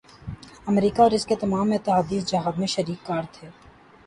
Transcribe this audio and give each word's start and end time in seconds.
امریکہ 0.67 1.01
اور 1.01 1.11
اس 1.11 1.25
کے 1.25 1.35
تمام 1.35 1.71
اتحادی 1.71 2.17
اس 2.17 2.27
جہاد 2.27 2.57
میں 2.57 2.67
شریک 2.67 3.05
کار 3.05 3.23
تھے۔ 3.31 3.49